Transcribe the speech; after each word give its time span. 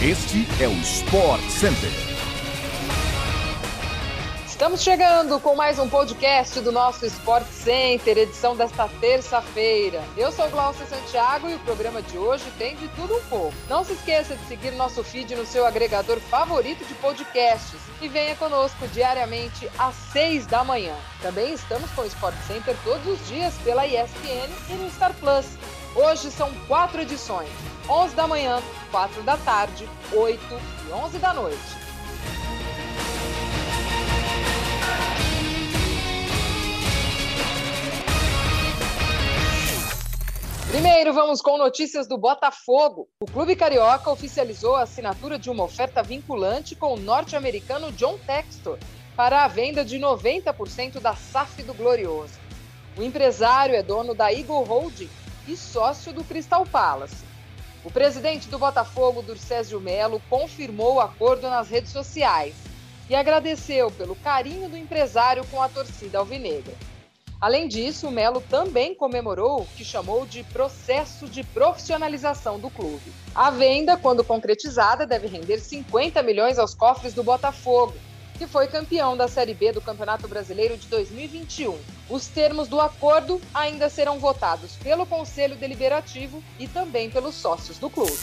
Este 0.00 0.46
é 0.62 0.68
o 0.68 0.72
Sport 0.74 1.42
Center. 1.50 1.90
Estamos 4.46 4.80
chegando 4.80 5.40
com 5.40 5.56
mais 5.56 5.76
um 5.80 5.88
podcast 5.88 6.60
do 6.60 6.70
nosso 6.70 7.04
Sport 7.04 7.48
Center, 7.48 8.16
edição 8.16 8.56
desta 8.56 8.86
terça-feira. 9.00 10.00
Eu 10.16 10.30
sou 10.30 10.48
Glaucia 10.50 10.86
Santiago 10.86 11.48
e 11.48 11.54
o 11.54 11.58
programa 11.60 12.00
de 12.00 12.16
hoje 12.16 12.44
tem 12.56 12.76
de 12.76 12.86
tudo 12.90 13.16
um 13.16 13.22
pouco. 13.22 13.54
Não 13.68 13.82
se 13.82 13.94
esqueça 13.94 14.36
de 14.36 14.46
seguir 14.46 14.70
nosso 14.70 15.02
feed 15.02 15.34
no 15.34 15.44
seu 15.44 15.66
agregador 15.66 16.20
favorito 16.20 16.84
de 16.84 16.94
podcasts 16.94 17.80
e 18.00 18.06
venha 18.06 18.36
conosco 18.36 18.86
diariamente 18.94 19.68
às 19.76 19.96
seis 20.12 20.46
da 20.46 20.62
manhã. 20.62 20.94
Também 21.20 21.52
estamos 21.52 21.90
com 21.90 22.02
o 22.02 22.06
Sport 22.06 22.36
Center 22.46 22.76
todos 22.84 23.04
os 23.04 23.26
dias 23.26 23.52
pela 23.64 23.84
ESPN 23.84 24.48
e 24.70 24.74
no 24.74 24.88
Star 24.92 25.12
Plus. 25.14 25.46
Hoje 25.94 26.30
são 26.30 26.52
quatro 26.66 27.00
edições: 27.00 27.48
11 27.88 28.14
da 28.14 28.26
manhã, 28.26 28.62
4 28.90 29.22
da 29.22 29.36
tarde, 29.38 29.88
8 30.12 30.40
e 30.86 30.92
11 30.92 31.18
da 31.18 31.32
noite. 31.32 31.58
Primeiro, 40.70 41.14
vamos 41.14 41.40
com 41.40 41.56
notícias 41.56 42.06
do 42.06 42.18
Botafogo. 42.18 43.08
O 43.20 43.26
clube 43.26 43.56
carioca 43.56 44.10
oficializou 44.10 44.76
a 44.76 44.82
assinatura 44.82 45.38
de 45.38 45.48
uma 45.48 45.64
oferta 45.64 46.02
vinculante 46.02 46.76
com 46.76 46.92
o 46.92 47.00
norte-americano 47.00 47.90
John 47.92 48.18
Textor 48.18 48.78
para 49.16 49.44
a 49.44 49.48
venda 49.48 49.84
de 49.84 49.98
90% 49.98 51.00
da 51.00 51.16
SAF 51.16 51.62
do 51.62 51.72
Glorioso. 51.72 52.38
O 52.96 53.02
empresário 53.02 53.74
é 53.74 53.82
dono 53.82 54.14
da 54.14 54.30
Eagle 54.32 54.62
Holding 54.62 55.08
e 55.48 55.56
sócio 55.56 56.12
do 56.12 56.22
Crystal 56.22 56.64
Palace. 56.66 57.24
O 57.84 57.90
presidente 57.90 58.48
do 58.48 58.58
Botafogo, 58.58 59.22
Durcésio 59.22 59.80
Melo, 59.80 60.20
confirmou 60.28 60.96
o 60.96 61.00
acordo 61.00 61.48
nas 61.48 61.68
redes 61.68 61.90
sociais 61.90 62.54
e 63.08 63.14
agradeceu 63.14 63.90
pelo 63.90 64.14
carinho 64.14 64.68
do 64.68 64.76
empresário 64.76 65.44
com 65.46 65.62
a 65.62 65.68
torcida 65.68 66.18
alvinegra. 66.18 66.74
Além 67.40 67.68
disso, 67.68 68.08
o 68.08 68.10
Melo 68.10 68.40
também 68.40 68.94
comemorou 68.94 69.62
o 69.62 69.66
que 69.66 69.84
chamou 69.84 70.26
de 70.26 70.42
processo 70.42 71.28
de 71.28 71.44
profissionalização 71.44 72.58
do 72.58 72.68
clube. 72.68 73.12
A 73.32 73.48
venda, 73.48 73.96
quando 73.96 74.24
concretizada, 74.24 75.06
deve 75.06 75.28
render 75.28 75.60
50 75.60 76.20
milhões 76.22 76.58
aos 76.58 76.74
cofres 76.74 77.14
do 77.14 77.22
Botafogo, 77.22 77.94
que 78.38 78.46
foi 78.46 78.68
campeão 78.68 79.16
da 79.16 79.26
Série 79.26 79.52
B 79.52 79.72
do 79.72 79.80
Campeonato 79.80 80.28
Brasileiro 80.28 80.76
de 80.76 80.86
2021. 80.86 81.76
Os 82.08 82.28
termos 82.28 82.68
do 82.68 82.80
acordo 82.80 83.40
ainda 83.52 83.90
serão 83.90 84.20
votados 84.20 84.76
pelo 84.76 85.04
Conselho 85.04 85.56
Deliberativo 85.56 86.42
e 86.58 86.68
também 86.68 87.10
pelos 87.10 87.34
sócios 87.34 87.78
do 87.78 87.90
clube. 87.90 88.16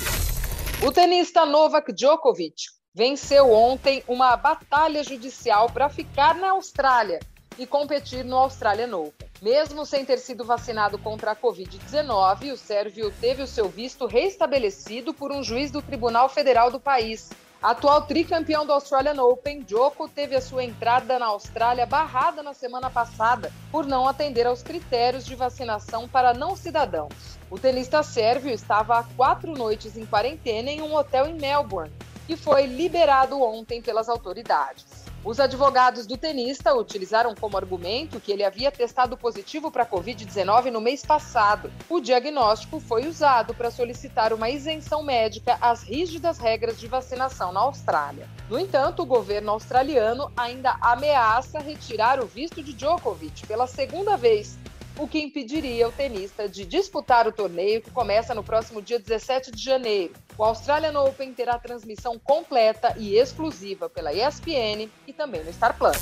O 0.81 0.91
tenista 0.91 1.45
Novak 1.45 1.91
Djokovic 1.91 2.55
venceu 2.94 3.52
ontem 3.52 4.02
uma 4.07 4.38
batalha 4.38 5.03
judicial 5.03 5.69
para 5.69 5.89
ficar 5.89 6.33
na 6.35 6.52
Austrália 6.52 7.19
e 7.57 7.66
competir 7.66 8.23
no 8.23 8.38
Australian 8.38 8.95
Open. 8.95 9.29
Mesmo 9.41 9.85
sem 9.85 10.05
ter 10.05 10.17
sido 10.17 10.45
vacinado 10.45 10.97
contra 10.97 11.31
a 11.31 11.35
Covid-19, 11.35 12.53
o 12.53 12.57
sérvio 12.57 13.13
teve 13.19 13.44
o 13.44 13.47
seu 13.47 13.67
visto 13.67 14.05
restabelecido 14.05 15.13
por 15.13 15.31
um 15.31 15.44
juiz 15.44 15.72
do 15.72 15.81
Tribunal 15.81 16.29
Federal 16.29 16.72
do 16.72 16.79
país. 16.79 17.29
Atual 17.66 18.03
tricampeão 18.03 18.63
do 18.63 18.71
Australian 18.71 19.19
Open, 19.23 19.63
Djoko 19.63 20.08
teve 20.08 20.35
a 20.35 20.41
sua 20.41 20.63
entrada 20.63 21.17
na 21.17 21.25
Austrália 21.25 21.83
barrada 21.88 22.44
na 22.44 22.53
semana 22.53 22.91
passada 22.91 23.52
por 23.72 23.88
não 23.88 24.07
atender 24.07 24.45
aos 24.45 24.61
critérios 24.61 25.25
de 25.25 25.33
vacinação 25.33 26.07
para 26.07 26.31
não 26.31 26.55
cidadãos. 26.55 27.39
O 27.49 27.57
tenista 27.57 28.03
sérvio 28.03 28.52
estava 28.52 28.99
há 28.99 29.03
quatro 29.17 29.52
noites 29.53 29.97
em 29.97 30.05
quarentena 30.05 30.69
em 30.69 30.83
um 30.83 30.95
hotel 30.95 31.25
em 31.25 31.39
Melbourne 31.39 31.91
e 32.30 32.38
foi 32.38 32.67
liberado 32.67 33.41
ontem 33.41 33.81
pelas 33.81 34.09
autoridades. 34.09 35.04
Os 35.25 35.39
advogados 35.39 36.05
do 36.05 36.15
tenista 36.15 36.75
utilizaram 36.75 37.33
como 37.33 37.57
argumento 37.57 38.19
que 38.19 38.31
ele 38.31 38.44
havia 38.44 38.72
testado 38.72 39.17
positivo 39.17 39.72
para 39.72 39.81
a 39.81 39.85
Covid-19 39.85 40.69
no 40.69 40.79
mês 40.79 41.03
passado. 41.03 41.73
O 41.89 42.00
diagnóstico 42.00 42.79
foi 42.79 43.07
usado 43.07 43.51
para 43.55 43.72
solicitar 43.72 44.31
uma 44.31 44.51
isenção 44.51 45.01
médica 45.01 45.57
às 45.59 45.81
rígidas 45.81 46.38
regras 46.38 46.79
de 46.79 46.88
vacinação 46.88 47.51
na 47.51 47.61
Austrália. 47.61 48.29
No 48.47 48.59
entanto, 48.59 49.01
o 49.01 49.05
governo 49.05 49.50
australiano 49.50 50.31
ainda 50.38 50.77
ameaça 50.79 51.57
retirar 51.57 52.19
o 52.19 52.27
visto 52.27 52.61
de 52.61 52.71
Djokovic 52.71 53.47
pela 53.47 53.66
segunda 53.66 54.16
vez 54.16 54.59
o 54.97 55.07
que 55.07 55.19
impediria 55.19 55.88
o 55.88 55.91
tenista 55.91 56.47
de 56.47 56.66
disputar 56.66 57.28
o 57.28 57.31
torneio 57.31 57.81
que 57.81 57.91
começa 57.91 58.33
no 58.33 58.44
próximo 58.44 58.81
dia 58.81 58.97
17 58.97 59.51
de 59.51 59.61
janeiro. 59.61 60.13
O 60.38 60.44
Australian 60.44 61.00
Open 61.01 61.33
terá 61.33 61.59
transmissão 61.59 62.17
completa 62.17 62.95
e 62.97 63.16
exclusiva 63.16 63.89
pela 63.89 64.13
ESPN 64.13 64.89
e 65.06 65.13
também 65.13 65.44
no 65.44 65.51
Star 65.51 65.78
Plus. 65.78 65.97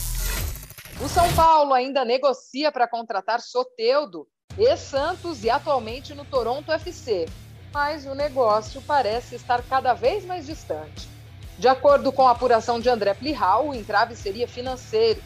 O 1.01 1.09
São 1.09 1.31
Paulo 1.33 1.73
ainda 1.73 2.05
negocia 2.05 2.71
para 2.71 2.87
contratar 2.87 3.41
Soteudo, 3.41 4.27
ex-Santos 4.57 5.43
e 5.43 5.49
atualmente 5.49 6.13
no 6.13 6.23
Toronto 6.23 6.71
FC, 6.71 7.25
mas 7.73 8.05
o 8.05 8.13
negócio 8.13 8.81
parece 8.83 9.35
estar 9.35 9.63
cada 9.63 9.93
vez 9.93 10.23
mais 10.23 10.45
distante. 10.45 11.09
De 11.57 11.67
acordo 11.67 12.11
com 12.11 12.27
a 12.27 12.31
apuração 12.31 12.79
de 12.79 12.89
André 12.89 13.13
Plihal, 13.13 13.69
o 13.69 13.73
entrave 13.73 14.15
seria 14.15 14.47
financeiro 14.47 15.21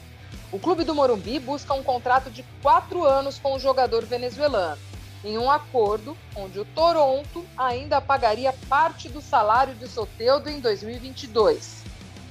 o 0.51 0.59
clube 0.59 0.83
do 0.83 0.95
Morumbi 0.95 1.39
busca 1.39 1.73
um 1.73 1.83
contrato 1.83 2.31
de 2.31 2.43
quatro 2.61 3.03
anos 3.03 3.37
com 3.37 3.55
o 3.55 3.59
jogador 3.59 4.05
venezuelano, 4.05 4.81
em 5.23 5.37
um 5.37 5.51
acordo 5.51 6.17
onde 6.35 6.59
o 6.59 6.65
Toronto 6.65 7.45
ainda 7.57 7.99
pagaria 7.99 8.53
parte 8.69 9.09
do 9.09 9.21
salário 9.21 9.75
de 9.75 9.87
Soteudo 9.89 10.49
em 10.49 10.59
2022. 10.61 11.83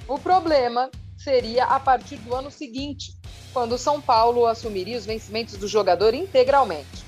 O 0.09 0.19
problema 0.19 0.91
seria 1.17 1.65
a 1.65 1.79
partir 1.79 2.17
do 2.17 2.35
ano 2.35 2.51
seguinte, 2.51 3.15
quando 3.53 3.73
o 3.73 3.79
São 3.79 4.01
Paulo 4.01 4.47
assumiria 4.47 4.97
os 4.97 5.05
vencimentos 5.05 5.57
do 5.57 5.69
jogador 5.69 6.15
integralmente. 6.15 7.05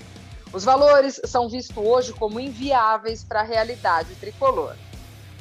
Os 0.52 0.64
valores 0.64 1.20
são 1.24 1.48
vistos 1.48 1.76
hoje 1.76 2.12
como 2.12 2.40
inviáveis 2.40 3.22
para 3.22 3.40
a 3.40 3.44
realidade 3.44 4.14
tricolor. 4.16 4.74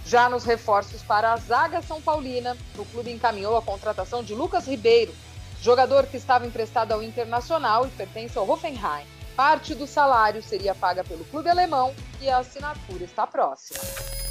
Já 0.06 0.30
nos 0.30 0.46
reforços 0.46 1.02
para 1.02 1.34
a 1.34 1.38
zaga 1.38 1.82
São 1.82 2.02
Paulina, 2.02 2.56
o 2.78 2.86
clube 2.86 3.12
encaminhou 3.12 3.58
a 3.58 3.62
contratação 3.62 4.24
de 4.24 4.34
Lucas 4.34 4.66
Ribeiro, 4.66 5.14
jogador 5.62 6.06
que 6.08 6.18
estava 6.18 6.46
emprestado 6.46 6.92
ao 6.92 7.04
Internacional 7.04 7.86
e 7.86 7.90
pertence 7.92 8.38
ao 8.38 8.50
Hoffenheim. 8.50 9.06
Parte 9.36 9.76
do 9.76 9.86
salário 9.86 10.42
seria 10.42 10.74
paga 10.74 11.04
pelo 11.04 11.24
clube 11.26 11.50
alemão 11.50 11.94
e 12.20 12.30
a 12.30 12.40
assinatura 12.40 13.04
está 13.04 13.28
próxima. 13.28 13.80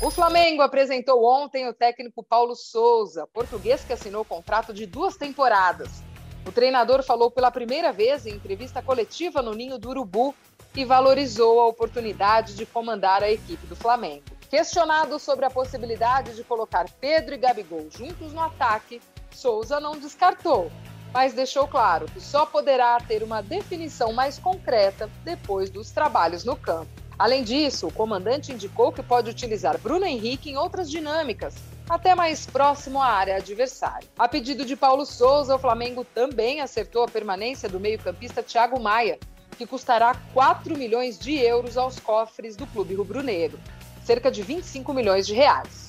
O 0.03 0.11
Flamengo 0.11 0.63
apresentou 0.63 1.25
ontem 1.25 1.69
o 1.69 1.73
técnico 1.73 2.23
Paulo 2.23 2.55
Souza, 2.55 3.27
português 3.33 3.85
que 3.85 3.93
assinou 3.93 4.25
contrato 4.25 4.75
de 4.75 4.85
duas 4.85 5.17
temporadas. 5.17 6.03
O 6.45 6.53
treinador 6.53 7.03
falou 7.03 7.31
pela 7.31 7.51
primeira 7.51 7.93
vez 7.93 8.27
em 8.27 8.35
entrevista 8.35 8.83
coletiva 8.83 9.41
no 9.43 9.55
Ninho 9.55 9.79
do 9.79 9.91
Urubu 9.91 10.35
e 10.75 10.85
valorizou 10.85 11.61
a 11.61 11.67
oportunidade 11.67 12.55
de 12.55 12.67
comandar 12.67 13.23
a 13.23 13.31
equipe 13.31 13.67
do 13.67 13.75
Flamengo. 13.75 14.25
Questionado 14.51 15.19
sobre 15.19 15.45
a 15.45 15.51
possibilidade 15.51 16.35
de 16.35 16.45
colocar 16.45 16.87
Pedro 17.01 17.35
e 17.35 17.39
Gabigol 17.39 17.89
juntos 17.91 18.33
no 18.33 18.41
ataque, 18.41 19.01
Souza 19.31 19.81
não 19.81 19.99
descartou 19.99 20.71
mas 21.17 21.33
deixou 21.33 21.67
claro 21.67 22.05
que 22.05 22.21
só 22.21 22.45
poderá 22.45 23.01
ter 23.01 23.23
uma 23.23 23.41
definição 23.41 24.13
mais 24.13 24.39
concreta 24.39 25.09
depois 25.25 25.71
dos 25.71 25.91
trabalhos 25.91 26.45
no 26.45 26.55
campo. 26.55 26.91
Além 27.19 27.43
disso, 27.43 27.87
o 27.87 27.91
comandante 27.91 28.53
indicou 28.53 28.93
que 28.93 29.03
pode 29.03 29.31
utilizar 29.31 29.79
Bruno 29.79 30.05
Henrique 30.05 30.51
em 30.51 30.59
outras 30.59 30.91
dinâmicas, 30.91 31.55
até 31.89 32.15
mais 32.15 32.45
próximo 32.45 33.01
à 33.01 33.07
área 33.07 33.37
adversária. 33.37 34.07
A 34.19 34.29
pedido 34.29 34.67
de 34.67 34.77
Paulo 34.77 35.07
Souza, 35.07 35.57
o 35.57 35.59
Flamengo 35.59 36.05
também 36.05 36.61
acertou 36.61 37.03
a 37.05 37.09
permanência 37.09 37.67
do 37.67 37.81
meio-campista 37.81 38.43
Thiago 38.43 38.79
Maia, 38.79 39.19
que 39.57 39.65
custará 39.65 40.15
4 40.35 40.77
milhões 40.77 41.19
de 41.19 41.35
euros 41.35 41.79
aos 41.79 41.99
cofres 41.99 42.57
do 42.57 42.67
clube 42.67 42.95
rubro-negro, 42.95 43.59
cerca 44.05 44.31
de 44.31 44.43
25 44.43 44.93
milhões 44.93 45.27
de 45.27 45.33
reais. 45.33 45.86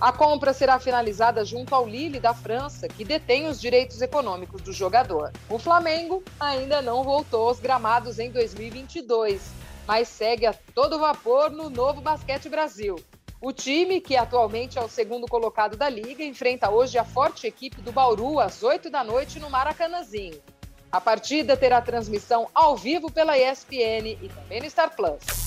A 0.00 0.12
compra 0.12 0.52
será 0.52 0.78
finalizada 0.78 1.44
junto 1.44 1.74
ao 1.74 1.86
Lille 1.86 2.18
da 2.18 2.34
França, 2.34 2.88
que 2.88 3.04
detém 3.04 3.46
os 3.46 3.60
direitos 3.60 4.02
econômicos 4.02 4.60
do 4.60 4.72
jogador. 4.72 5.32
O 5.48 5.58
Flamengo 5.58 6.22
ainda 6.38 6.82
não 6.82 7.04
voltou 7.04 7.48
aos 7.48 7.60
gramados 7.60 8.18
em 8.18 8.30
2022, 8.30 9.40
mas 9.86 10.08
segue 10.08 10.46
a 10.46 10.54
todo 10.74 10.98
vapor 10.98 11.50
no 11.50 11.70
Novo 11.70 12.00
Basquete 12.00 12.48
Brasil. 12.48 12.96
O 13.40 13.52
time, 13.52 14.00
que 14.00 14.16
atualmente 14.16 14.78
é 14.78 14.82
o 14.82 14.88
segundo 14.88 15.26
colocado 15.26 15.76
da 15.76 15.88
liga, 15.88 16.24
enfrenta 16.24 16.70
hoje 16.70 16.98
a 16.98 17.04
forte 17.04 17.46
equipe 17.46 17.80
do 17.80 17.92
Bauru 17.92 18.40
às 18.40 18.62
8 18.62 18.90
da 18.90 19.04
noite 19.04 19.38
no 19.38 19.50
Maracanãzinho. 19.50 20.40
A 20.90 21.00
partida 21.00 21.56
terá 21.56 21.80
transmissão 21.80 22.48
ao 22.54 22.76
vivo 22.76 23.10
pela 23.10 23.36
ESPN 23.36 24.16
e 24.22 24.30
também 24.34 24.60
no 24.60 24.70
Star 24.70 24.94
Plus. 24.96 25.43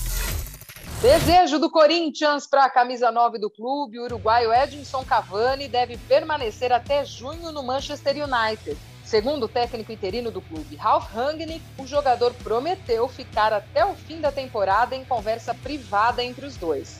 Desejo 1.00 1.60
do 1.60 1.70
Corinthians 1.70 2.44
para 2.44 2.64
a 2.64 2.70
camisa 2.70 3.12
9 3.12 3.38
do 3.38 3.48
clube, 3.48 4.00
o 4.00 4.02
uruguaio 4.02 4.52
Edinson 4.52 5.04
Cavani 5.04 5.68
deve 5.68 5.96
permanecer 5.96 6.72
até 6.72 7.04
junho 7.04 7.52
no 7.52 7.62
Manchester 7.62 8.16
United. 8.16 8.76
Segundo 9.04 9.44
o 9.44 9.48
técnico 9.48 9.92
interino 9.92 10.32
do 10.32 10.40
clube, 10.40 10.74
Ralf 10.74 11.08
Rangnick, 11.14 11.62
o 11.78 11.86
jogador 11.86 12.34
prometeu 12.42 13.06
ficar 13.06 13.52
até 13.52 13.86
o 13.86 13.94
fim 13.94 14.20
da 14.20 14.32
temporada 14.32 14.96
em 14.96 15.04
conversa 15.04 15.54
privada 15.54 16.20
entre 16.20 16.44
os 16.44 16.56
dois. 16.56 16.98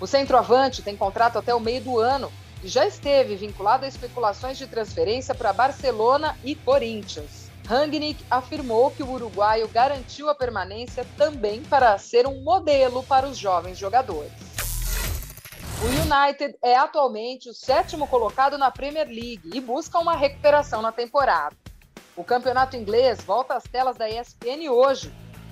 O 0.00 0.08
centroavante 0.08 0.82
tem 0.82 0.96
contrato 0.96 1.38
até 1.38 1.54
o 1.54 1.60
meio 1.60 1.82
do 1.82 2.00
ano 2.00 2.32
e 2.64 2.68
já 2.68 2.84
esteve 2.84 3.36
vinculado 3.36 3.84
a 3.84 3.88
especulações 3.88 4.58
de 4.58 4.66
transferência 4.66 5.36
para 5.36 5.52
Barcelona 5.52 6.36
e 6.42 6.56
Corinthians. 6.56 7.39
Rangnick 7.66 8.24
afirmou 8.30 8.90
que 8.90 9.02
o 9.02 9.10
uruguaio 9.10 9.68
garantiu 9.68 10.28
a 10.28 10.34
permanência 10.34 11.06
também 11.16 11.62
para 11.62 11.96
ser 11.98 12.26
um 12.26 12.42
modelo 12.42 13.02
para 13.04 13.26
os 13.26 13.36
jovens 13.36 13.78
jogadores. 13.78 14.32
O 15.82 15.86
United 15.86 16.58
é 16.62 16.76
atualmente 16.76 17.48
o 17.48 17.54
sétimo 17.54 18.06
colocado 18.06 18.58
na 18.58 18.70
Premier 18.70 19.06
League 19.06 19.50
e 19.54 19.60
busca 19.60 19.98
uma 19.98 20.14
recuperação 20.14 20.82
na 20.82 20.92
temporada. 20.92 21.56
O 22.14 22.22
campeonato 22.22 22.76
inglês 22.76 23.18
volta 23.22 23.54
às 23.54 23.62
telas 23.62 23.96
da 23.96 24.06
ESPN 24.06 24.68
hoje. 24.68 25.10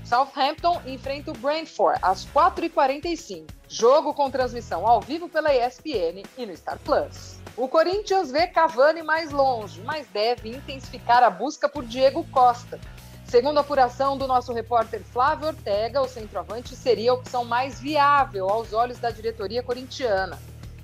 Southampton 0.09 0.81
enfrenta 0.87 1.33
o 1.33 1.35
Brentford 1.35 1.99
às 2.01 2.25
4h45. 2.29 3.45
Jogo 3.69 4.15
com 4.15 4.31
transmissão 4.31 4.87
ao 4.87 5.03
vivo 5.03 5.29
pela 5.29 5.55
ESPN 5.55 6.23
e 6.39 6.47
no 6.47 6.57
Star 6.57 6.79
Plus. 6.79 7.37
O 7.55 7.69
Corinthians 7.69 8.31
vê 8.31 8.47
Cavani 8.47 9.03
mais 9.03 9.31
longe, 9.31 9.83
mas 9.83 10.07
deve 10.07 10.49
intensificar 10.49 11.23
a 11.23 11.29
busca 11.29 11.69
por 11.69 11.85
Diego 11.85 12.25
Costa. 12.31 12.81
Segundo 13.27 13.59
a 13.59 13.61
apuração 13.61 14.17
do 14.17 14.27
nosso 14.27 14.51
repórter 14.55 15.03
Flávio 15.03 15.49
Ortega, 15.49 16.01
o 16.01 16.09
centroavante 16.09 16.75
seria 16.75 17.11
a 17.11 17.15
opção 17.15 17.45
mais 17.45 17.79
viável 17.79 18.49
aos 18.49 18.73
olhos 18.73 18.99
da 18.99 19.11
diretoria 19.11 19.63
corintiana. 19.63 20.39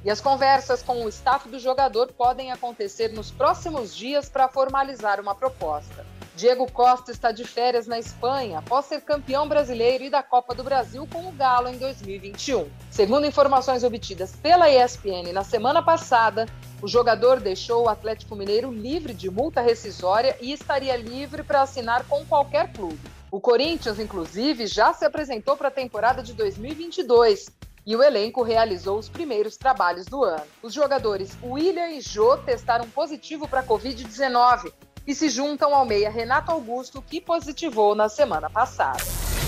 E 0.05 0.11
as 0.11 0.21
conversas 0.21 0.83
com 0.83 1.03
o 1.03 1.09
staff 1.09 1.49
do 1.49 1.59
jogador 1.59 2.13
podem 2.13 2.53
acontecer 2.53 3.09
nos 3.09 3.31
próximos 3.31 3.97
dias 3.97 4.29
para 4.29 4.49
formalizar 4.49 5.19
uma 5.19 5.35
proposta. 5.35 6.05
Diego 6.37 6.69
Costa 6.71 7.13
está 7.13 7.31
de 7.31 7.45
férias 7.45 7.87
na 7.87 7.97
Espanha 7.97 8.59
após 8.59 8.87
ser 8.87 9.03
campeão 9.03 9.47
brasileiro 9.47 10.03
e 10.03 10.11
da 10.11 10.21
Copa 10.21 10.53
do 10.53 10.65
Brasil 10.65 11.07
com 11.13 11.29
o 11.29 11.33
Galo 11.33 11.69
em 11.69 11.79
2021. 11.79 12.69
Segundo 12.91 13.25
informações 13.25 13.85
obtidas 13.85 14.35
pela 14.35 14.69
ESPN 14.69 15.33
na 15.33 15.45
semana 15.45 15.81
passada, 15.81 16.47
o 16.83 16.89
jogador 16.89 17.39
deixou 17.39 17.85
o 17.85 17.89
Atlético 17.89 18.35
Mineiro 18.35 18.73
livre 18.73 19.15
de 19.15 19.31
multa 19.31 19.61
rescisória 19.61 20.37
e 20.41 20.53
estaria 20.53 20.97
livre 20.97 21.45
para 21.45 21.63
assinar 21.63 22.05
com 22.09 22.27
qualquer 22.27 22.73
clube. 22.73 22.99
O 23.31 23.41
Corinthians, 23.41 24.01
inclusive, 24.01 24.67
já 24.67 24.93
se 24.93 25.05
apresentou 25.05 25.57
para 25.57 25.69
a 25.69 25.71
temporada 25.71 26.21
de 26.21 26.33
2022 26.33 27.47
e 27.87 27.95
o 27.95 28.03
elenco 28.03 28.43
realizou 28.43 28.99
os 28.99 29.09
primeiros 29.09 29.57
trabalhos 29.57 30.07
do 30.07 30.25
ano. 30.25 30.43
Os 30.63 30.73
jogadores 30.73 31.37
William 31.45 31.91
e 31.91 32.01
Jô 32.01 32.37
testaram 32.39 32.89
positivo 32.89 33.47
para 33.47 33.61
a 33.61 33.65
Covid-19 33.65 34.73
e 35.07 35.15
se 35.15 35.29
juntam 35.29 35.75
ao 35.75 35.85
meia 35.85 36.11
Renato 36.11 36.51
Augusto, 36.51 37.03
que 37.03 37.21
positivou 37.21 37.95
na 37.95 38.09
semana 38.09 38.49
passada. 38.49 39.03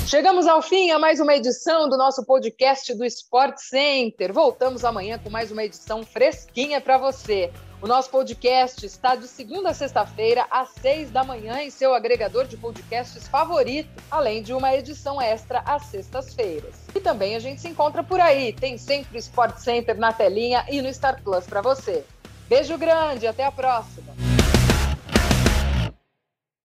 Chegamos 0.06 0.46
ao 0.46 0.62
fim 0.62 0.92
a 0.92 1.00
mais 1.00 1.18
uma 1.18 1.34
edição 1.34 1.88
do 1.88 1.96
nosso 1.96 2.24
podcast 2.24 2.94
do 2.94 3.04
Sport 3.04 3.58
Center. 3.58 4.32
Voltamos 4.32 4.84
amanhã 4.84 5.18
com 5.18 5.28
mais 5.28 5.50
uma 5.50 5.64
edição 5.64 6.04
fresquinha 6.04 6.80
para 6.80 6.96
você. 6.96 7.50
O 7.82 7.86
nosso 7.86 8.08
podcast 8.10 8.86
está 8.86 9.14
de 9.16 9.26
segunda 9.28 9.70
a 9.70 9.74
sexta-feira, 9.74 10.46
às 10.50 10.70
seis 10.80 11.10
da 11.10 11.24
manhã, 11.24 11.60
em 11.60 11.70
seu 11.70 11.92
agregador 11.92 12.46
de 12.46 12.56
podcasts 12.56 13.28
favorito, 13.28 13.90
além 14.10 14.42
de 14.42 14.52
uma 14.54 14.74
edição 14.74 15.20
extra 15.20 15.58
às 15.66 15.86
sextas-feiras. 15.86 16.76
E 16.94 17.00
também 17.00 17.34
a 17.34 17.38
gente 17.38 17.60
se 17.60 17.68
encontra 17.68 18.02
por 18.02 18.20
aí. 18.20 18.52
Tem 18.52 18.78
sempre 18.78 19.16
o 19.16 19.18
Sport 19.18 19.58
Center 19.58 19.98
na 19.98 20.12
telinha 20.12 20.64
e 20.70 20.80
no 20.80 20.92
Star 20.92 21.22
Plus 21.22 21.46
para 21.46 21.60
você. 21.60 22.04
Beijo 22.48 22.78
grande, 22.78 23.26
até 23.26 23.44
a 23.44 23.52
próxima! 23.52 24.25